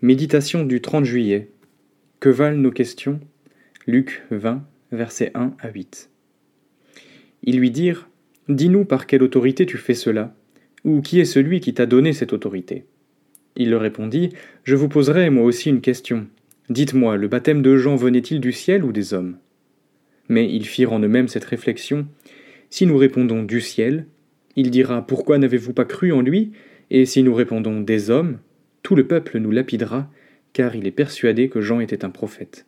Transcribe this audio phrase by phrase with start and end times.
[0.00, 1.48] Méditation du 30 juillet.
[2.20, 3.18] Que valent nos questions?
[3.84, 6.08] Luc 20, versets 1 à 8.
[7.42, 8.08] Ils lui dirent
[8.48, 10.36] Dis-nous par quelle autorité tu fais cela,
[10.84, 12.84] ou qui est celui qui t'a donné cette autorité?
[13.56, 14.28] Il leur répondit
[14.62, 16.28] Je vous poserai moi aussi une question.
[16.70, 19.36] Dites-moi, le baptême de Jean venait-il du ciel ou des hommes?
[20.28, 22.06] Mais ils firent en eux-mêmes cette réflexion
[22.70, 24.06] Si nous répondons du ciel,
[24.54, 26.52] il dira Pourquoi n'avez-vous pas cru en lui?
[26.88, 28.38] Et si nous répondons des hommes,
[28.88, 30.10] tout le peuple nous lapidera,
[30.54, 32.64] car il est persuadé que Jean était un prophète.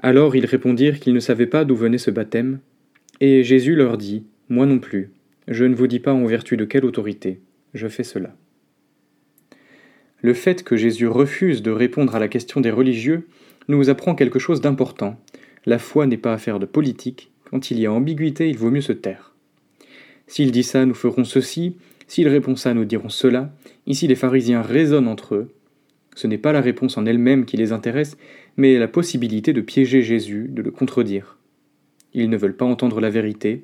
[0.00, 2.58] Alors ils répondirent qu'ils ne savaient pas d'où venait ce baptême,
[3.20, 5.12] et Jésus leur dit, Moi non plus,
[5.46, 7.38] je ne vous dis pas en vertu de quelle autorité,
[7.74, 8.34] je fais cela.
[10.20, 13.28] Le fait que Jésus refuse de répondre à la question des religieux
[13.68, 15.16] nous apprend quelque chose d'important.
[15.64, 18.80] La foi n'est pas affaire de politique, quand il y a ambiguïté, il vaut mieux
[18.80, 19.36] se taire.
[20.26, 21.76] S'il dit ça, nous ferons ceci,
[22.08, 23.54] s'il répond ça, nous dirons cela.
[23.86, 25.54] Ici, les pharisiens raisonnent entre eux.
[26.16, 28.16] Ce n'est pas la réponse en elle-même qui les intéresse,
[28.56, 31.38] mais la possibilité de piéger Jésus, de le contredire.
[32.14, 33.62] Ils ne veulent pas entendre la vérité,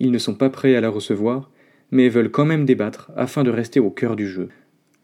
[0.00, 1.50] ils ne sont pas prêts à la recevoir,
[1.92, 4.48] mais veulent quand même débattre afin de rester au cœur du jeu.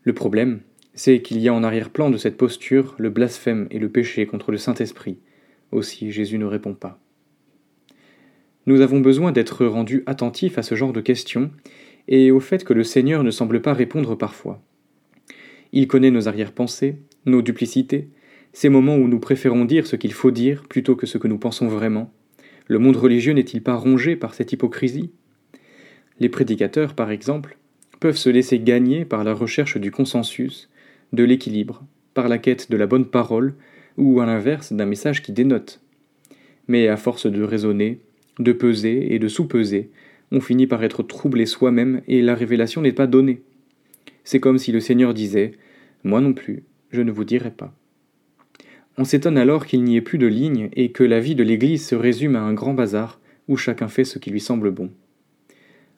[0.02, 0.60] Le problème,
[0.92, 4.50] c'est qu'il y a en arrière-plan de cette posture le blasphème et le péché contre
[4.50, 5.18] le Saint-Esprit.
[5.70, 6.98] Aussi Jésus ne répond pas.
[8.66, 11.50] Nous avons besoin d'être rendus attentifs à ce genre de questions
[12.08, 14.62] et au fait que le Seigneur ne semble pas répondre parfois.
[15.72, 18.08] Il connaît nos arrière-pensées, nos duplicités,
[18.52, 21.38] ces moments où nous préférons dire ce qu'il faut dire plutôt que ce que nous
[21.38, 22.12] pensons vraiment.
[22.66, 25.10] Le monde religieux n'est-il pas rongé par cette hypocrisie?
[26.20, 27.56] Les prédicateurs, par exemple,
[28.00, 30.68] peuvent se laisser gagner par la recherche du consensus,
[31.12, 33.54] de l'équilibre, par la quête de la bonne parole,
[33.96, 35.80] ou à l'inverse d'un message qui dénote.
[36.68, 38.00] Mais à force de raisonner,
[38.38, 39.90] de peser et de sous-peser,
[40.32, 43.42] on finit par être troublé soi-même et la révélation n'est pas donnée.
[44.24, 45.52] C'est comme si le Seigneur disait
[46.04, 47.74] Moi non plus, je ne vous dirai pas.
[48.96, 51.86] On s'étonne alors qu'il n'y ait plus de ligne et que la vie de l'Église
[51.86, 54.90] se résume à un grand bazar où chacun fait ce qui lui semble bon.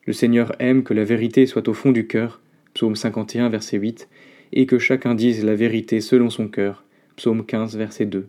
[0.05, 2.41] Le Seigneur aime que la vérité soit au fond du cœur,
[2.75, 4.09] psaume 51, verset 8,
[4.53, 6.85] et que chacun dise la vérité selon son cœur,
[7.17, 8.27] psaume 15, verset 2.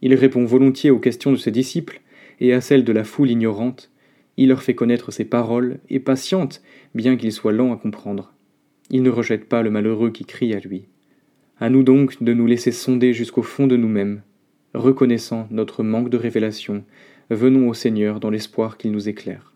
[0.00, 2.00] Il répond volontiers aux questions de ses disciples
[2.40, 3.91] et à celles de la foule ignorante,
[4.42, 6.62] il leur fait connaître ses paroles et patiente,
[6.96, 8.34] bien qu'il soit lent à comprendre.
[8.90, 10.86] Il ne rejette pas le malheureux qui crie à lui.
[11.60, 14.22] À nous donc de nous laisser sonder jusqu'au fond de nous-mêmes.
[14.74, 16.82] Reconnaissant notre manque de révélation,
[17.30, 19.51] venons au Seigneur dans l'espoir qu'il nous éclaire.